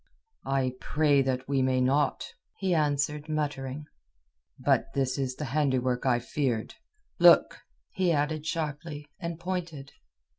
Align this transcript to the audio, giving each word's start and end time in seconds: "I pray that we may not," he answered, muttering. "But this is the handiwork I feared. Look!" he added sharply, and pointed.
"I 0.47 0.73
pray 0.79 1.21
that 1.21 1.47
we 1.47 1.61
may 1.61 1.79
not," 1.79 2.33
he 2.57 2.73
answered, 2.73 3.29
muttering. 3.29 3.85
"But 4.57 4.91
this 4.95 5.15
is 5.19 5.35
the 5.35 5.45
handiwork 5.45 6.07
I 6.07 6.17
feared. 6.17 6.73
Look!" 7.19 7.59
he 7.91 8.11
added 8.11 8.43
sharply, 8.43 9.05
and 9.19 9.39
pointed. 9.39 9.91